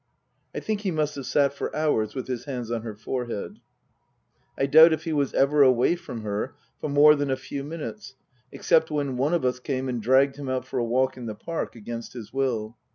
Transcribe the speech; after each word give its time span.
I 0.55 0.59
think 0.59 0.81
he 0.81 0.89
must 0.89 1.13
have 1.13 1.27
sat 1.27 1.53
for 1.53 1.75
hours 1.75 2.15
with 2.15 2.25
his 2.25 2.45
hands 2.45 2.71
on 2.71 2.81
her 2.81 2.95
forehead. 2.95 3.59
I 4.57 4.65
doubt 4.65 4.93
if 4.93 5.03
he 5.03 5.13
was 5.13 5.31
ever 5.35 5.61
away 5.61 5.95
from 5.95 6.21
her 6.21 6.55
for 6.79 6.89
more 6.89 7.13
than 7.15 7.29
a 7.29 7.37
few 7.37 7.63
minutes 7.63 8.15
except 8.51 8.89
when 8.89 9.15
one 9.15 9.35
of 9.35 9.45
us 9.45 9.59
came 9.59 9.87
and 9.87 10.01
dragged 10.01 10.37
him 10.37 10.49
out 10.49 10.65
for 10.65 10.79
a 10.79 10.83
walk 10.83 11.17
in 11.17 11.27
the 11.27 11.35
Park 11.35 11.75
against 11.75 12.13
his 12.13 12.33
will. 12.33 12.77